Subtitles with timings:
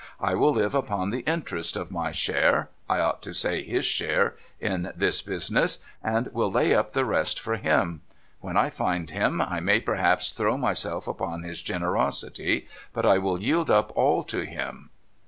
[0.19, 4.35] I will live upon the interest of my share— I ought to say his share—
[4.69, 8.01] in this business, and will lay up the rest for him.
[8.39, 13.39] 'When I find him, I may perhaps throw myself upon his generosity; but I will
[13.39, 14.89] yield up all to him.